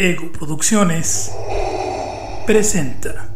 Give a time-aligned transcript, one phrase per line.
[0.00, 1.32] Ego Producciones
[2.46, 3.32] presenta.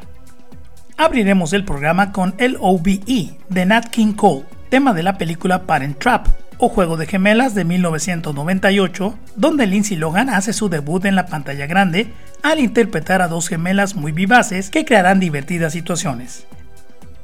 [0.97, 5.97] Abriremos el programa con el OBE de Nat King Cole, tema de la película Parent
[5.97, 6.27] Trap,
[6.65, 11.65] o Juego de Gemelas de 1998, donde Lindsay Logan hace su debut en la pantalla
[11.65, 16.47] grande al interpretar a dos gemelas muy vivaces que crearán divertidas situaciones.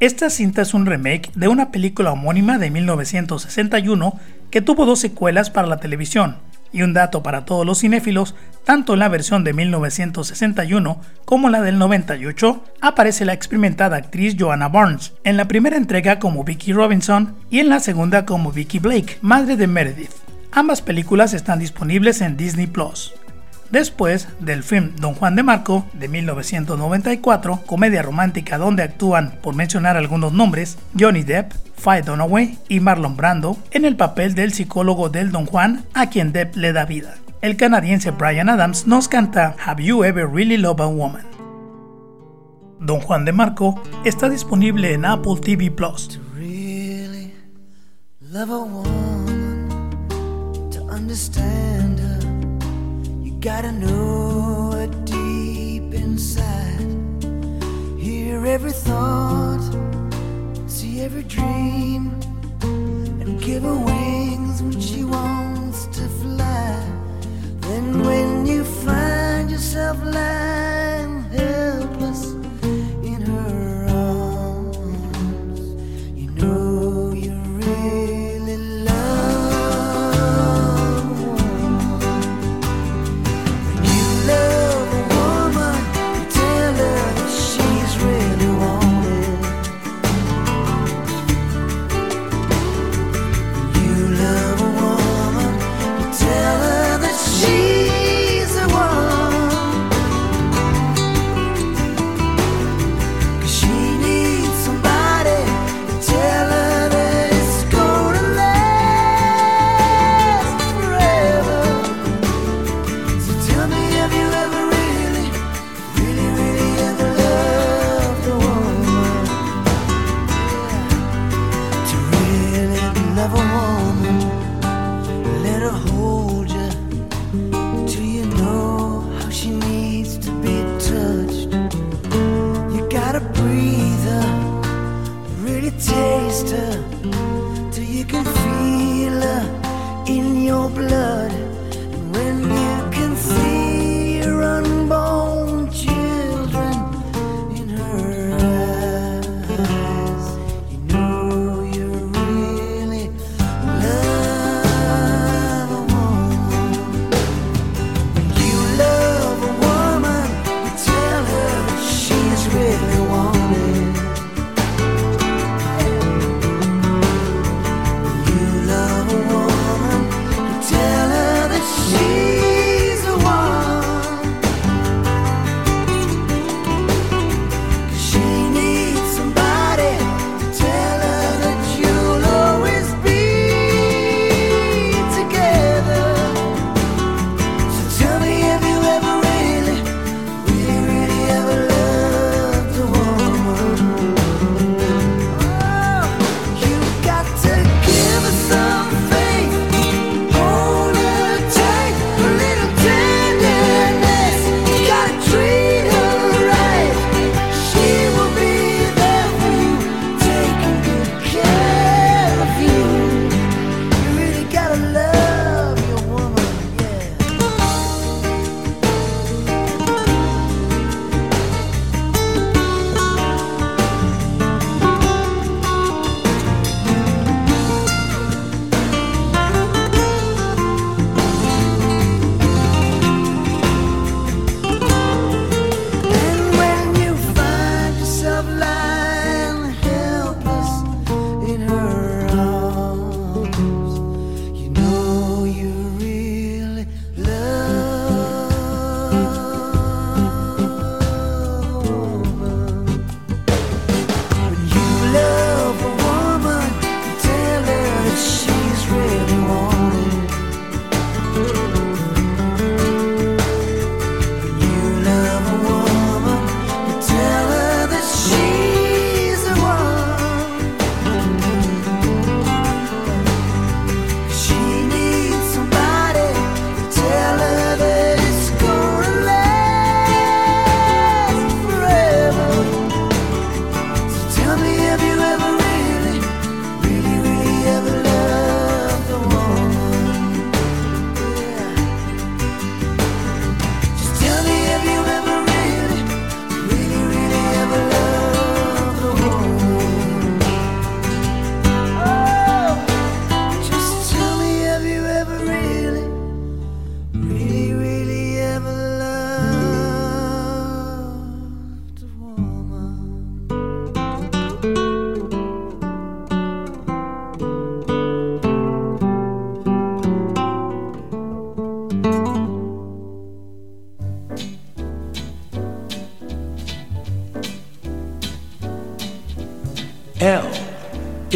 [0.02, 4.20] Esta cinta es un remake de una película homónima de 1961
[4.52, 6.36] que tuvo dos secuelas para la televisión,
[6.72, 11.62] y un dato para todos los cinéfilos, tanto en la versión de 1961 como la
[11.62, 17.36] del 98, aparece la experimentada actriz Joanna Barnes, en la primera entrega como Vicky Robinson
[17.50, 20.12] y en la segunda como Vicky Blake, madre de Meredith.
[20.52, 23.14] Ambas películas están disponibles en Disney Plus.
[23.72, 29.96] Después del film Don Juan de Marco de 1994, comedia romántica donde actúan, por mencionar
[29.96, 35.32] algunos nombres, Johnny Depp, Faye Dunaway y Marlon Brando en el papel del psicólogo del
[35.32, 37.16] Don Juan a quien Depp le da vida.
[37.42, 41.26] El canadiense Brian Adams nos canta Have You Ever Really Loved a Woman?
[42.80, 46.20] Don Juan de Marco está disponible en Apple TV Plus.
[53.42, 56.86] Gotta know it deep inside.
[57.98, 59.62] Hear every thought,
[60.68, 62.20] see every dream,
[62.62, 66.84] and give her wings when she wants to fly.
[67.62, 71.99] Then when you find yourself lying helpless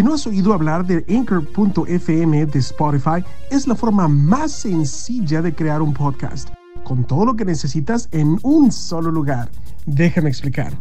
[0.00, 5.54] Si no has oído hablar de Anchor.fm de Spotify, es la forma más sencilla de
[5.54, 6.48] crear un podcast,
[6.84, 9.50] con todo lo que necesitas en un solo lugar.
[9.84, 10.72] Déjame explicar.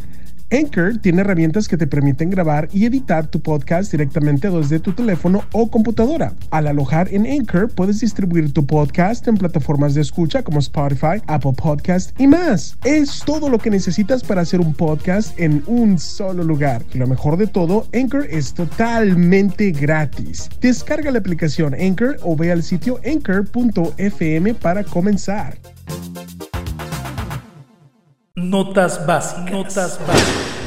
[0.52, 5.44] Anchor tiene herramientas que te permiten grabar y editar tu podcast directamente desde tu teléfono
[5.52, 6.34] o computadora.
[6.50, 11.54] Al alojar en Anchor, puedes distribuir tu podcast en plataformas de escucha como Spotify, Apple
[11.54, 12.78] Podcast y más.
[12.84, 16.84] Es todo lo que necesitas para hacer un podcast en un solo lugar.
[16.94, 20.50] Y lo mejor de todo, Anchor es totalmente gratis.
[20.60, 25.58] Descarga la aplicación Anchor o ve al sitio anchor.fm para comenzar.
[28.36, 29.52] Notas básicas.
[29.52, 30.60] Notas básicas.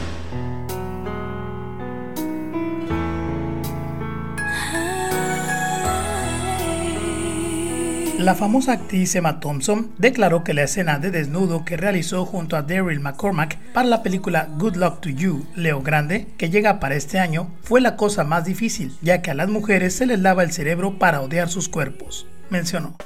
[8.19, 12.63] La famosa actriz Emma Thompson declaró que la escena de desnudo que realizó junto a
[12.63, 17.19] Daryl McCormack para la película Good Luck to You, Leo Grande, que llega para este
[17.19, 20.53] año, fue la cosa más difícil, ya que a las mujeres se les lava el
[20.53, 22.97] cerebro para odiar sus cuerpos, mencionó.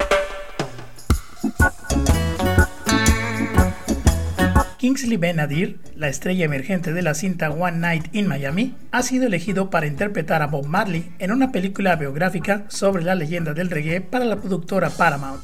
[4.86, 9.68] Kingsley Ben-Adir, la estrella emergente de la cinta One Night in Miami, ha sido elegido
[9.68, 14.24] para interpretar a Bob Marley en una película biográfica sobre la leyenda del reggae para
[14.24, 15.42] la productora Paramount.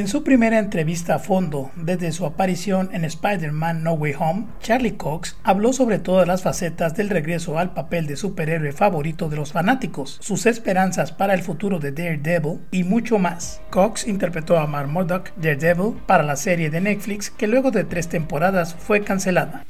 [0.00, 4.96] En su primera entrevista a fondo desde su aparición en Spider-Man No Way Home, Charlie
[4.96, 9.52] Cox habló sobre todas las facetas del regreso al papel de superhéroe favorito de los
[9.52, 13.60] fanáticos, sus esperanzas para el futuro de Daredevil y mucho más.
[13.68, 18.08] Cox interpretó a Mark Murdock, Daredevil, para la serie de Netflix que luego de tres
[18.08, 19.66] temporadas fue cancelada.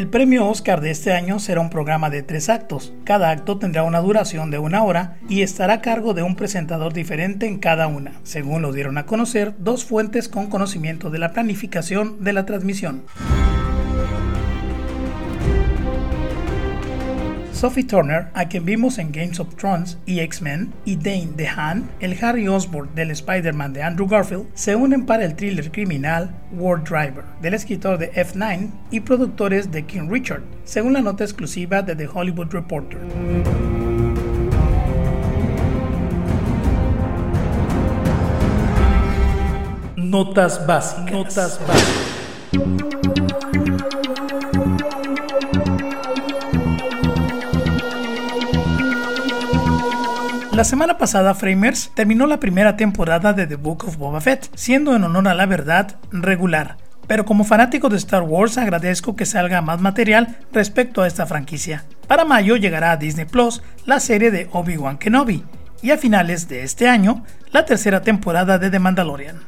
[0.00, 2.94] El premio Oscar de este año será un programa de tres actos.
[3.04, 6.94] Cada acto tendrá una duración de una hora y estará a cargo de un presentador
[6.94, 11.34] diferente en cada una, según lo dieron a conocer dos fuentes con conocimiento de la
[11.34, 13.02] planificación de la transmisión.
[17.60, 22.16] Sophie Turner, a quien vimos en Games of Thrones y X-Men, y Dane DeHaan, el
[22.24, 27.22] Harry Osborn del Spider-Man de Andrew Garfield, se unen para el thriller criminal War Driver,
[27.42, 32.08] del escritor de F9 y productores de King Richard, según la nota exclusiva de The
[32.10, 32.98] Hollywood Reporter.
[39.96, 41.12] Notas básicas.
[41.12, 42.99] Notas básicas.
[50.60, 54.94] La semana pasada Framers terminó la primera temporada de The Book of Boba Fett, siendo
[54.94, 56.76] en honor a la verdad regular.
[57.06, 61.86] Pero como fanático de Star Wars agradezco que salga más material respecto a esta franquicia.
[62.06, 65.44] Para mayo llegará a Disney Plus la serie de Obi-Wan Kenobi
[65.80, 69.40] y a finales de este año la tercera temporada de The Mandalorian.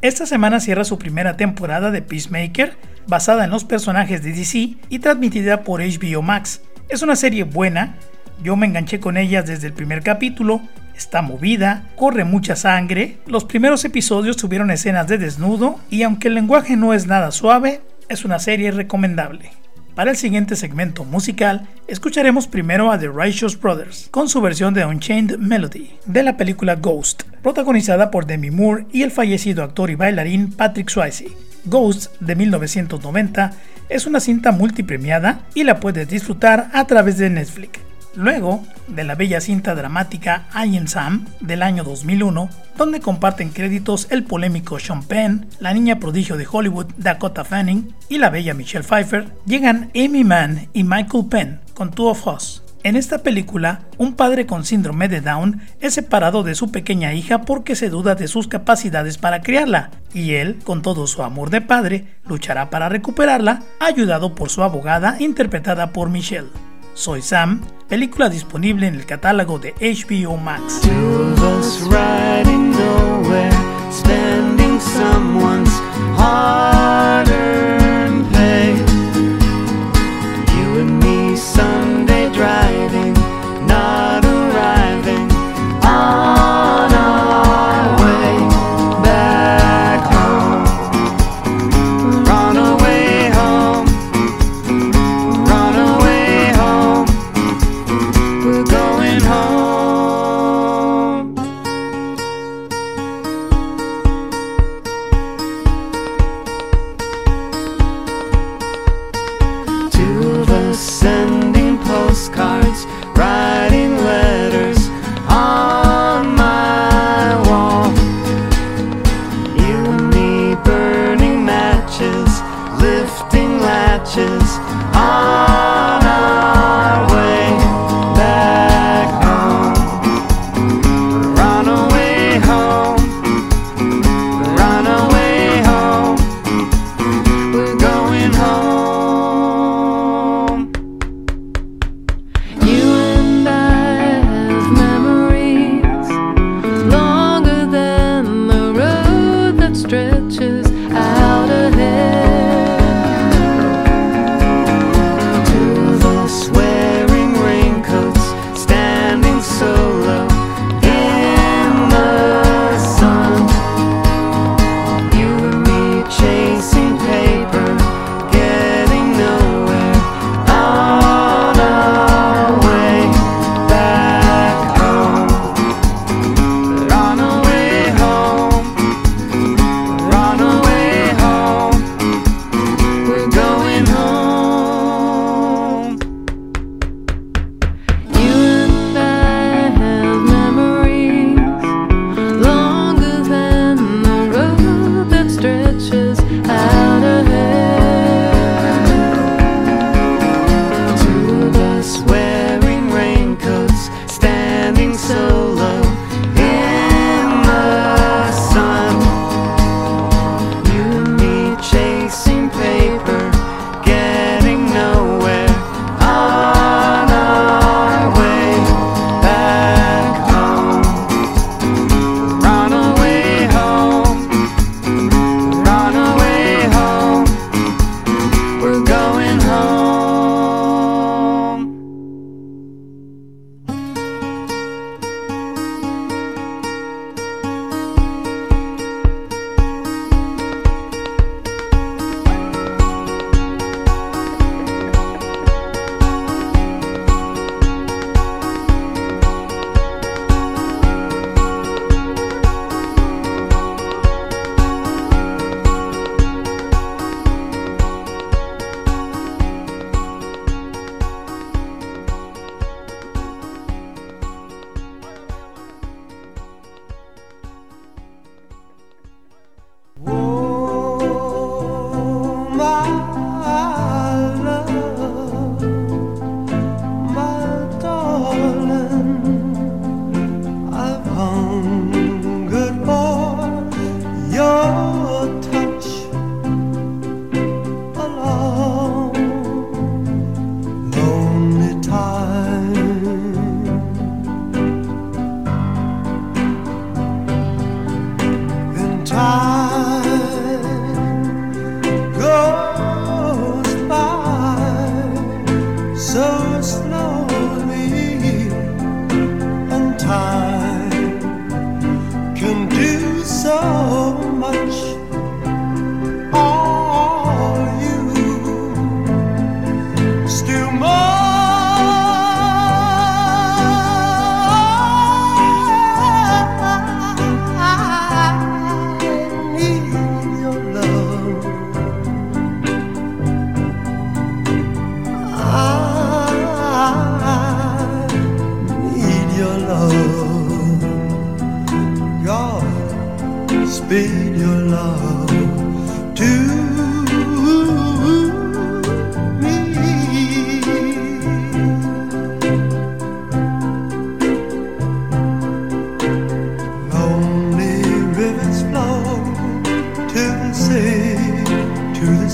[0.00, 4.98] Esta semana cierra su primera temporada de Peacemaker, basada en los personajes de DC y
[5.00, 6.62] transmitida por HBO Max.
[6.88, 7.96] Es una serie buena,
[8.42, 10.60] yo me enganché con ella desde el primer capítulo,
[10.96, 16.34] está movida, corre mucha sangre, los primeros episodios tuvieron escenas de desnudo y aunque el
[16.34, 19.50] lenguaje no es nada suave, es una serie recomendable.
[19.94, 24.84] Para el siguiente segmento musical, escucharemos primero a The Righteous Brothers con su versión de
[24.84, 29.96] Unchained Melody de la película Ghost, protagonizada por Demi Moore y el fallecido actor y
[29.96, 31.28] bailarín Patrick Swayze.
[31.64, 33.52] Ghost de 1990
[33.88, 37.89] es una cinta multipremiada y la puedes disfrutar a través de Netflix.
[38.16, 44.08] Luego de la bella cinta dramática I Am Sam del año 2001, donde comparten créditos
[44.10, 48.84] el polémico Sean Penn, la niña prodigio de Hollywood Dakota Fanning y la bella Michelle
[48.84, 52.64] Pfeiffer, llegan Amy Mann y Michael Penn con Two of Us.
[52.82, 57.42] En esta película, un padre con síndrome de Down es separado de su pequeña hija
[57.42, 61.60] porque se duda de sus capacidades para criarla, y él, con todo su amor de
[61.60, 66.48] padre, luchará para recuperarla, ayudado por su abogada interpretada por Michelle.
[66.94, 70.80] Soy Sam, película disponible en el catálogo de HBO Max.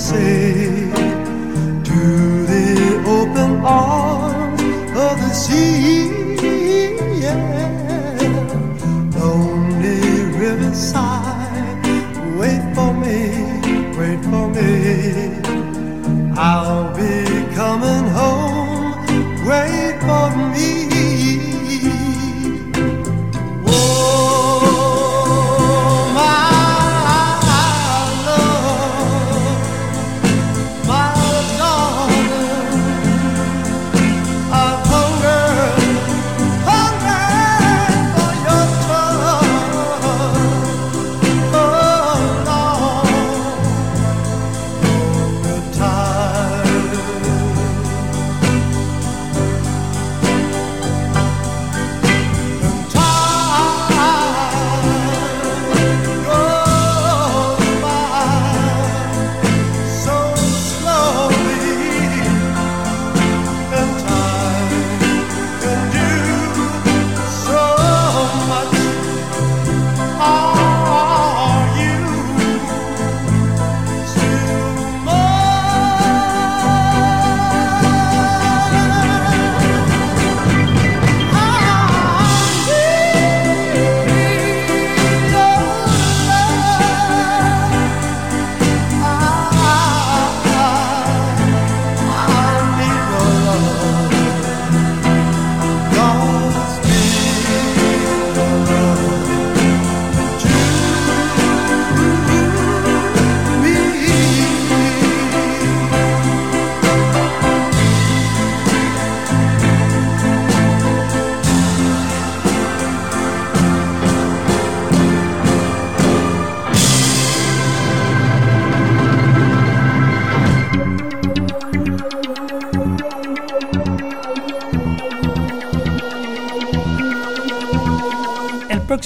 [0.09, 0.86] To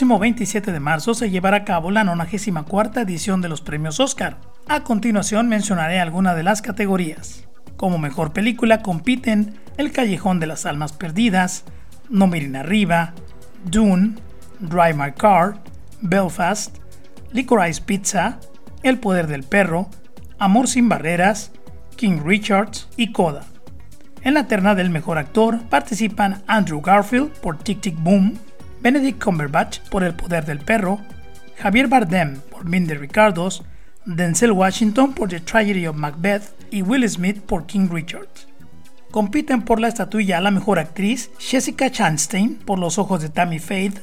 [0.02, 4.40] próximo 27 de marzo se llevará a cabo la 94 edición de los premios Oscar.
[4.68, 7.48] A continuación mencionaré algunas de las categorías.
[7.78, 11.66] Como mejor película compiten El Callejón de las Almas Perdidas,
[12.10, 13.14] No Miren Arriba,
[13.66, 14.16] Dune,
[14.60, 15.62] Drive My Car,
[16.02, 16.78] Belfast,
[17.32, 18.40] Licorice Pizza,
[18.82, 19.88] El Poder del Perro,
[20.40, 21.52] Amor sin Barreras,
[21.96, 23.44] King Richards y Coda.
[24.24, 28.40] En la terna del mejor actor participan Andrew Garfield por Tic Tic Boom,
[28.82, 31.00] Benedict Cumberbatch por El Poder del Perro,
[31.58, 33.64] Javier Bardem por Mean the Ricardos,
[34.06, 38.28] Denzel Washington por The Tragedy of Macbeth y Will Smith por King Richard.
[39.12, 43.60] Compiten por la estatuilla a la mejor actriz Jessica Chastain por Los Ojos de Tammy
[43.60, 44.00] Faith,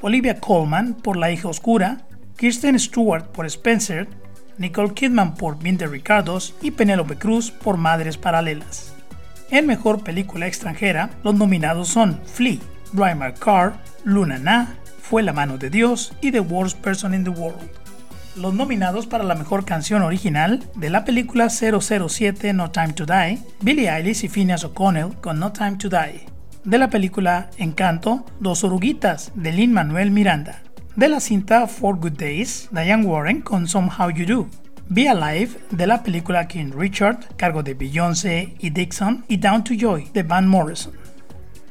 [0.00, 2.06] Olivia Colman por La Hija Oscura,
[2.38, 4.08] Kirsten Stewart por Spencer,
[4.56, 8.94] Nicole Kidman por Mean the Ricardos y Penélope Cruz por Madres Paralelas.
[9.50, 12.58] En mejor película extranjera, los nominados son Flea,
[12.92, 13.74] Drive My Car,
[14.04, 17.68] Luna Na, Fue la mano de Dios y The Worst Person in the World.
[18.36, 23.38] Los nominados para la mejor canción original de la película 007 No Time to Die,
[23.60, 26.26] Billie Eilish y Phineas O'Connell con No Time to Die.
[26.64, 30.62] De la película Encanto, Dos Oruguitas de Lin Manuel Miranda.
[30.96, 34.48] De la cinta Four Good Days, Diane Warren con Somehow You Do.
[34.88, 39.74] Be Alive de la película King Richard, cargo de Beyoncé y Dixon, y Down to
[39.74, 41.01] Joy de Van Morrison.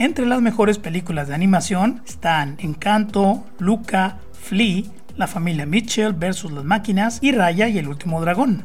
[0.02, 4.86] Entre las mejores películas de animación están Encanto, Luca, Flea,
[5.16, 8.64] La familia Mitchell versus las máquinas y Raya y el último dragón.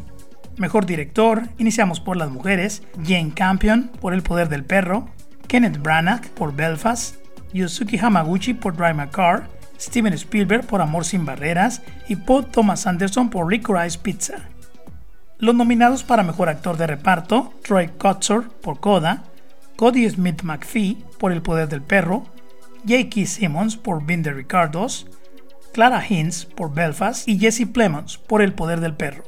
[0.57, 5.11] Mejor director, iniciamos por las mujeres, Jane Campion por El poder del perro,
[5.47, 7.17] Kenneth Branagh por Belfast,
[7.53, 9.47] Yosuke Hamaguchi por Drive My Car,
[9.79, 14.49] Steven Spielberg por Amor sin Barreras y Paul Thomas Anderson por Licorice Pizza.
[15.37, 19.25] Los nominados para Mejor Actor de Reparto, Troy Kotsur por Coda,
[19.77, 22.25] Cody Smith McPhee por El Poder del Perro,
[22.89, 23.27] J.K.
[23.27, 25.07] Simmons por the Ricardos,
[25.73, 29.25] Clara Hinz por Belfast y Jesse Plemons por El Poder del Perro.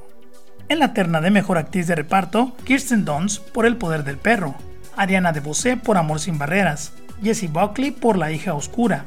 [0.70, 4.54] En la terna de Mejor Actriz de Reparto, Kirsten Dunst por El Poder del Perro,
[4.96, 9.04] Ariana DeBose por Amor sin Barreras, Jessie Buckley por La hija oscura,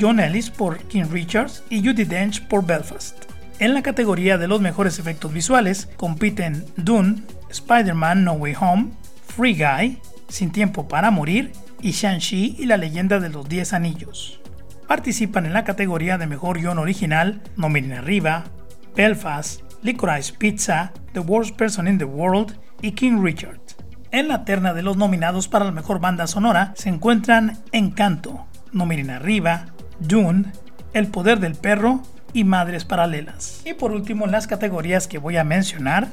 [0.00, 3.24] John Ellis por King Richards y Judy Dench por Belfast.
[3.58, 8.90] En la categoría de los mejores efectos visuales compiten Dune, Spider-Man No Way Home,
[9.26, 9.98] Free Guy,
[10.28, 14.40] Sin Tiempo para Morir y Shang-Chi y la leyenda de los Diez Anillos.
[14.86, 18.44] Participan en la categoría de mejor guion original No Miren Arriba,
[18.94, 23.60] Belfast, Licorice Pizza, The Worst Person in the World y King Richard.
[24.10, 28.86] En la terna de los nominados para la mejor banda sonora se encuentran Encanto, No
[28.86, 29.66] Miren Arriba,
[30.00, 30.52] Dune,
[30.94, 33.62] El Poder del Perro y Madres Paralelas.
[33.64, 36.08] Y por último, en las categorías que voy a mencionar,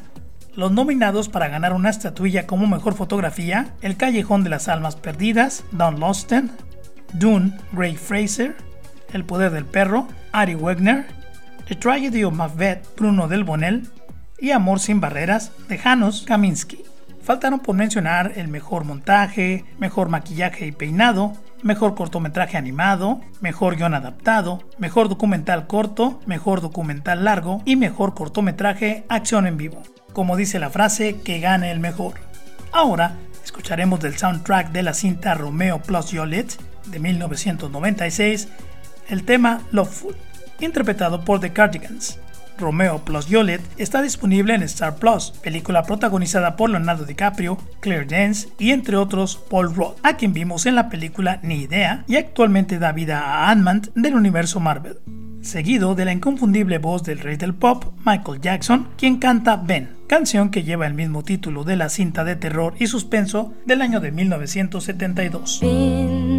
[0.56, 5.64] los nominados para ganar una estatuilla como mejor fotografía, El Callejón de las Almas Perdidas,
[5.72, 6.52] Don Losten,
[7.14, 8.56] Dune, Gray Fraser,
[9.12, 11.06] El Poder del Perro, Ari Wegner,
[11.68, 13.90] The Tragedy of Macbeth, Bruno Del Bonel
[14.40, 16.84] y Amor sin Barreras, de Janos Kaminski.
[17.22, 23.96] Faltaron por mencionar el mejor montaje, mejor maquillaje y peinado, mejor cortometraje animado, mejor guion
[23.96, 29.82] adaptado, mejor documental corto, mejor documental largo y mejor cortometraje acción en vivo.
[30.16, 32.14] Como dice la frase, que gane el mejor.
[32.72, 36.54] Ahora escucharemos del soundtrack de la cinta Romeo plus Juliet
[36.86, 38.48] de 1996
[39.10, 40.16] el tema Loveful,
[40.62, 42.18] interpretado por The Cardigans.
[42.58, 48.48] Romeo plus Juliet está disponible en Star Plus, película protagonizada por Leonardo DiCaprio, Claire Danes
[48.58, 52.80] y entre otros Paul Rudd, a quien vimos en la película Ni Idea y actualmente
[52.80, 54.98] da vida a Ant-Man del universo Marvel.
[55.46, 60.50] Seguido de la inconfundible voz del rey del pop, Michael Jackson, quien canta Ben, canción
[60.50, 64.12] que lleva el mismo título de la cinta de terror y suspenso del año de
[64.12, 65.60] 1972.
[65.62, 66.35] been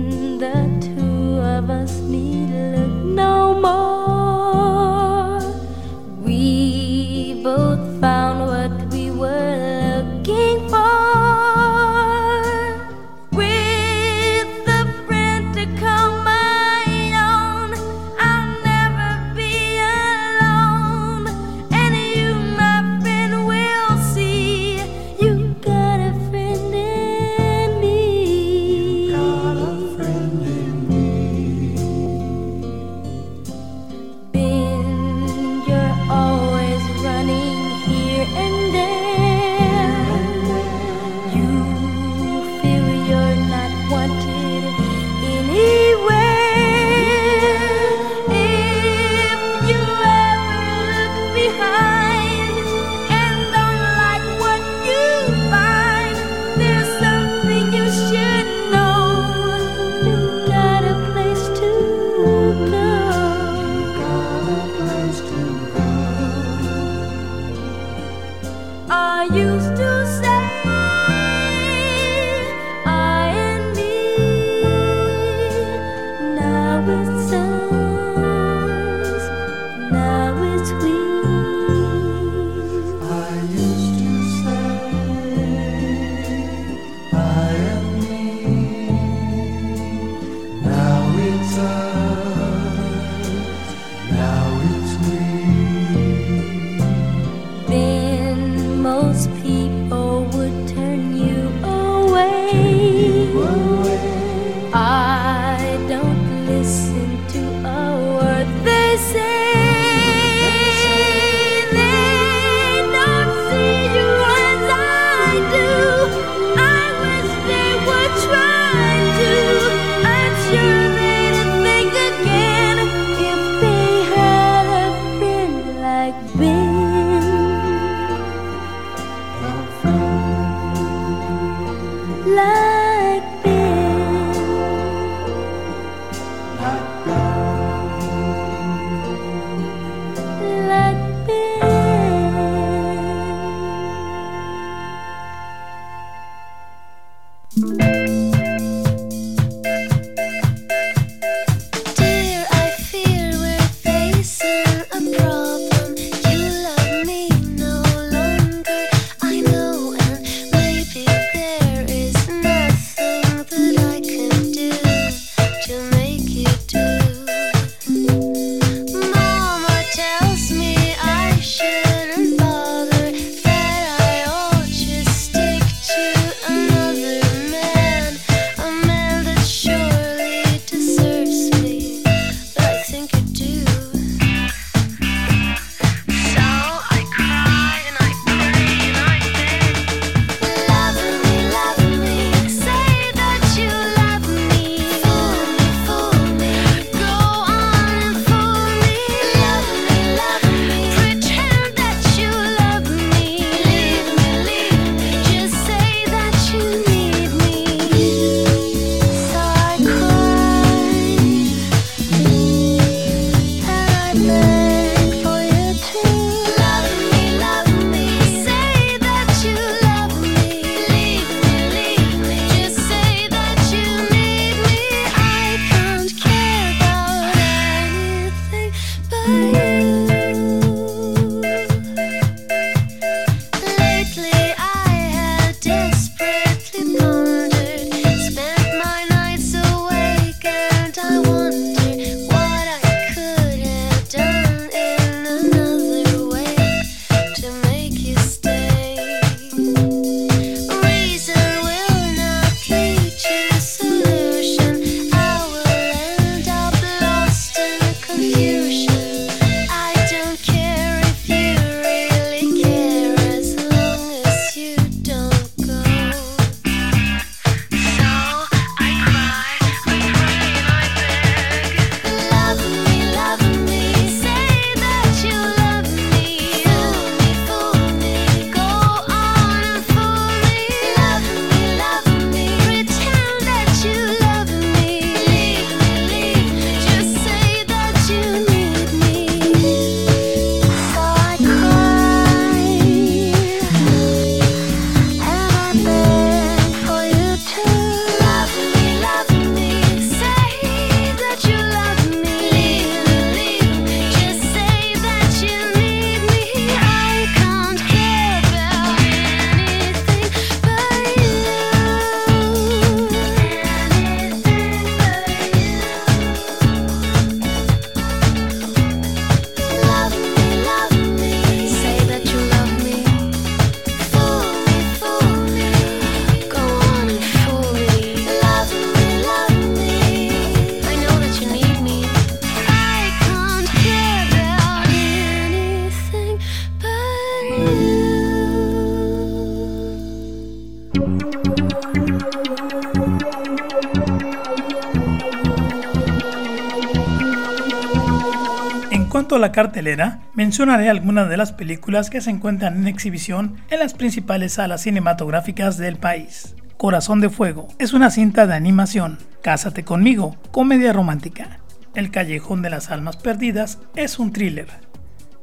[349.38, 354.54] La cartelera, mencionaré algunas de las películas que se encuentran en exhibición en las principales
[354.54, 356.54] salas cinematográficas del país.
[356.78, 359.18] Corazón de Fuego es una cinta de animación.
[359.42, 361.60] Cásate conmigo, comedia romántica.
[361.94, 364.68] El Callejón de las Almas Perdidas es un thriller.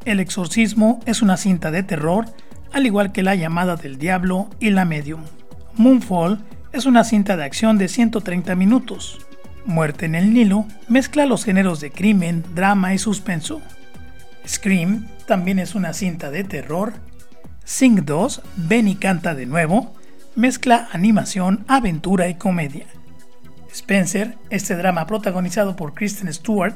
[0.06, 2.25] El Exorcismo es una cinta de terror,
[2.71, 5.21] al igual que La Llamada del Diablo y La Medium.
[5.75, 9.19] Moonfall es una cinta de acción de 130 minutos.
[9.65, 13.62] Muerte en el Nilo mezcla los géneros de crimen, drama y suspenso.
[14.47, 16.93] Scream también es una cinta de terror.
[17.63, 19.93] Sing 2, Ven y canta de nuevo,
[20.36, 22.86] mezcla animación, aventura y comedia.
[23.71, 26.75] Spencer, este drama protagonizado por Kristen Stewart.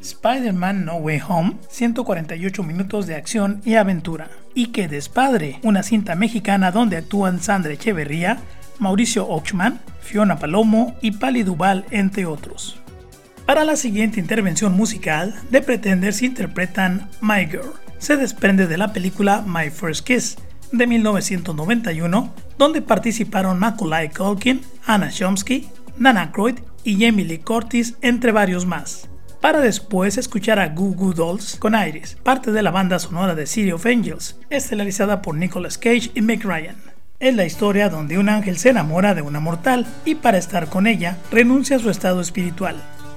[0.00, 4.28] Spider-Man No Way Home, 148 minutos de acción y aventura.
[4.54, 8.38] Y Que Despadre, una cinta mexicana donde actúan Sandra Echeverría,
[8.78, 12.80] Mauricio Ochman, Fiona Palomo y Pali Duval, entre otros.
[13.46, 17.74] Para la siguiente intervención musical, The Pretenders interpretan My Girl.
[17.98, 20.36] Se desprende de la película My First Kiss
[20.72, 28.32] de 1991, donde participaron Macaulay Culkin, Anna Chomsky, Nana Aykroyd y Jamie Lee Curtis, entre
[28.32, 29.08] varios más.
[29.40, 33.46] Para después escuchar a Goo Goo Dolls con Iris, parte de la banda sonora de
[33.46, 36.76] City of Angels, estelarizada por Nicolas Cage y Meg Ryan.
[37.20, 40.88] Es la historia donde un ángel se enamora de una mortal y para estar con
[40.88, 42.82] ella renuncia a su estado espiritual.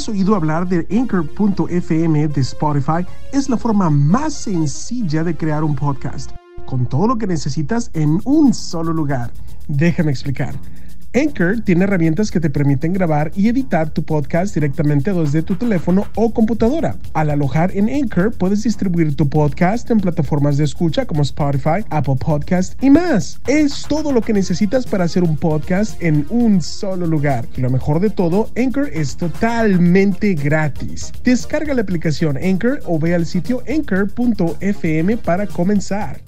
[0.00, 5.76] has oído hablar de Anchor.fm de Spotify, es la forma más sencilla de crear un
[5.76, 6.30] podcast,
[6.64, 9.30] con todo lo que necesitas en un solo lugar.
[9.68, 10.54] Déjame explicar.
[11.12, 16.06] Anchor tiene herramientas que te permiten grabar y editar tu podcast directamente desde tu teléfono
[16.14, 16.96] o computadora.
[17.14, 22.14] Al alojar en Anchor, puedes distribuir tu podcast en plataformas de escucha como Spotify, Apple
[22.16, 23.40] Podcast y más.
[23.48, 27.44] Es todo lo que necesitas para hacer un podcast en un solo lugar.
[27.56, 31.12] Y lo mejor de todo, Anchor es totalmente gratis.
[31.24, 36.20] Descarga la aplicación Anchor o ve al sitio anchor.fm para comenzar.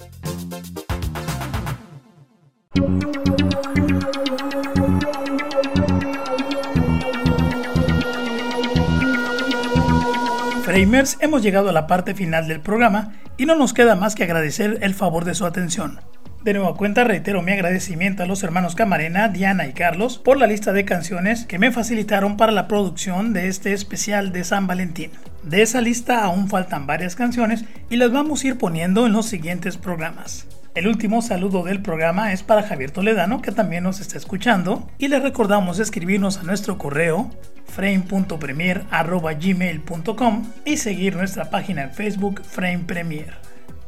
[10.73, 14.23] Framers, hemos llegado a la parte final del programa y no nos queda más que
[14.23, 15.99] agradecer el favor de su atención.
[16.43, 20.47] De nueva cuenta reitero mi agradecimiento a los hermanos Camarena, Diana y Carlos por la
[20.47, 25.11] lista de canciones que me facilitaron para la producción de este especial de San Valentín.
[25.43, 29.27] De esa lista aún faltan varias canciones y las vamos a ir poniendo en los
[29.27, 30.47] siguientes programas.
[30.75, 35.07] El último saludo del programa es para Javier Toledano, que también nos está escuchando, y
[35.07, 37.29] le recordamos escribirnos a nuestro correo
[37.67, 43.35] frame.premier.gmail.com y seguir nuestra página en Facebook Frame Premier.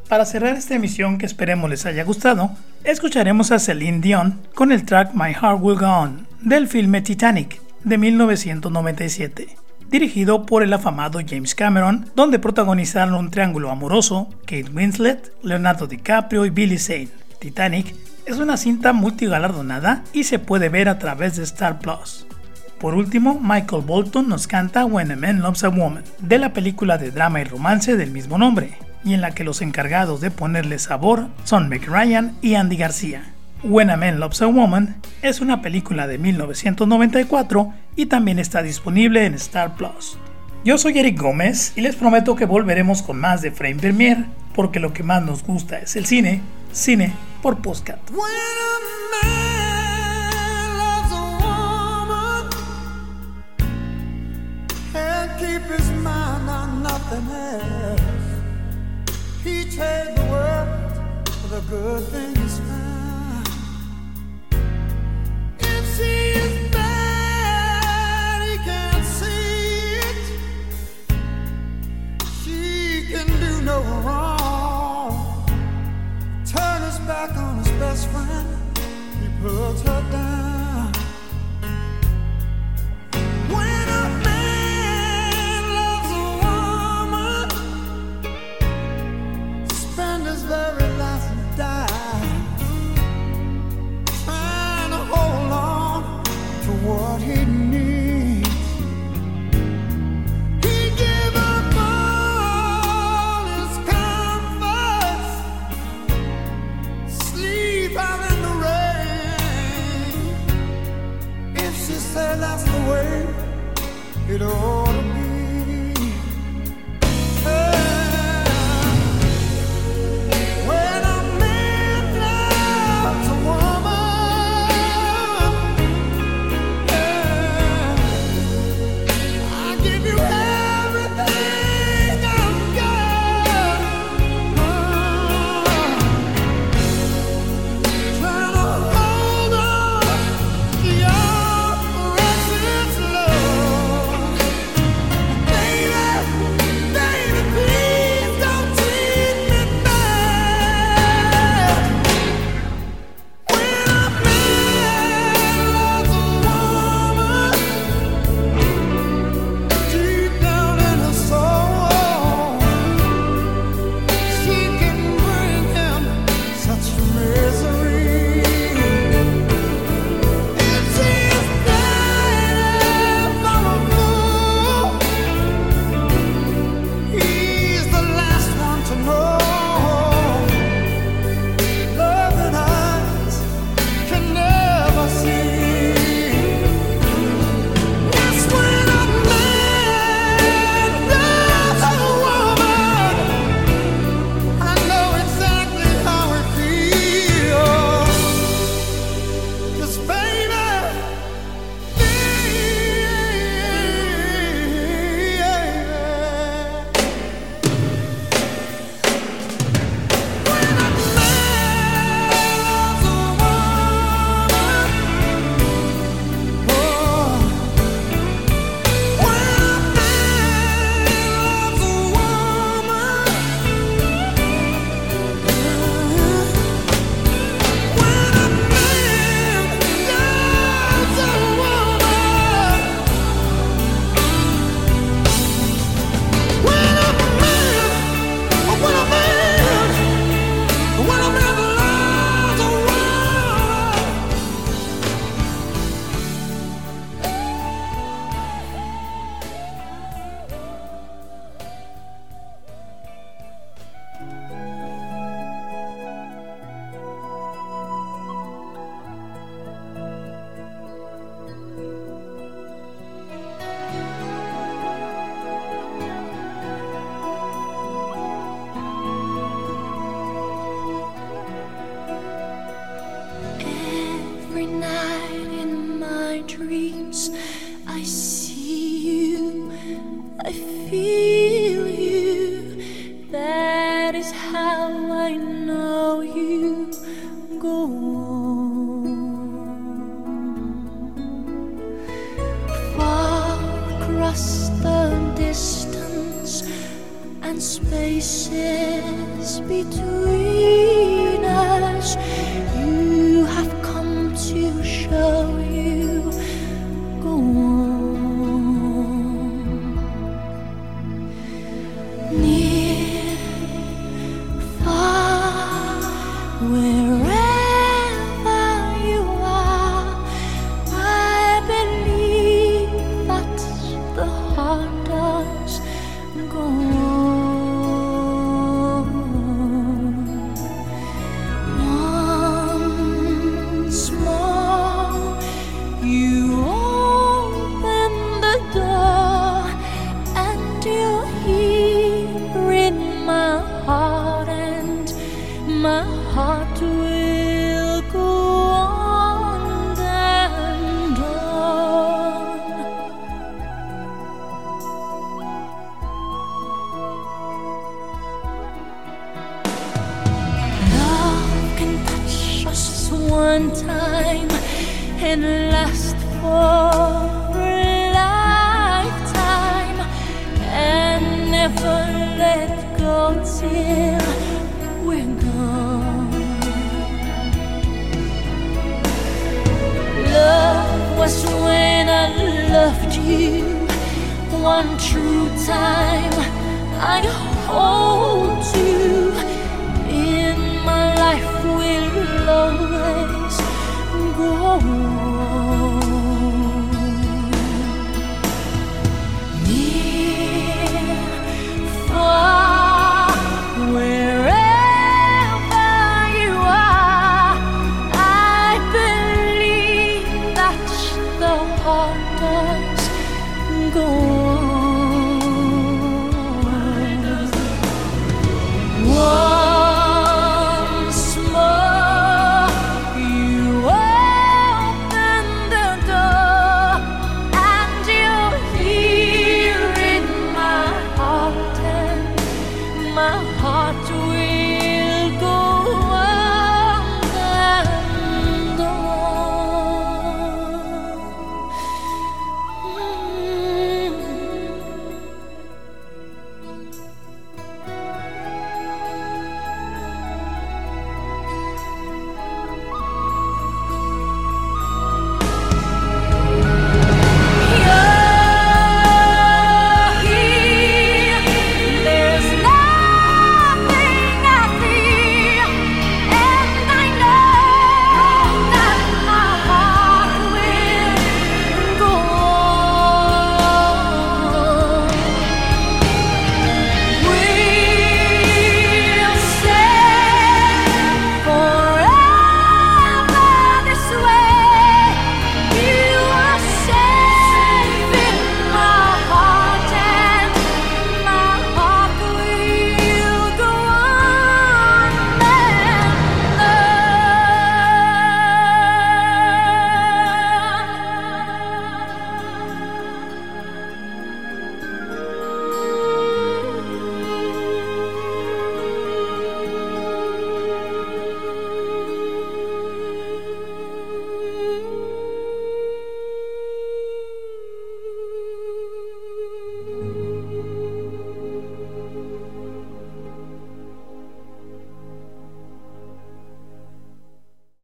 [0.08, 2.52] Para cerrar esta emisión que esperemos les haya gustado,
[2.84, 7.60] escucharemos a Celine Dion con el track My Heart Will Go On del filme Titanic
[7.84, 9.58] de 1997,
[10.00, 16.46] dirigido por el afamado James Cameron, donde protagonizaron un triángulo amoroso, Kate Winslet, Leonardo DiCaprio
[16.46, 17.08] y Billy Zane.
[17.39, 22.28] Titanic es una cinta multigalardonada y se puede ver a través de Star Plus.
[22.78, 26.98] Por último, Michael Bolton nos canta When a Man Loves a Woman, de la película
[26.98, 30.78] de drama y romance del mismo nombre, y en la que los encargados de ponerle
[30.78, 33.35] sabor son Meg Ryan y Andy García.
[33.68, 39.26] When a Man Loves a Woman es una película de 1994 y también está disponible
[39.26, 40.20] en Star Plus.
[40.63, 44.80] Yo soy Eric Gómez y les prometo que volveremos con más de Frame Premiere, porque
[44.80, 46.41] lo que más nos gusta es el cine,
[46.72, 47.11] cine
[47.41, 47.82] por else.
[59.43, 62.75] He trade the world for the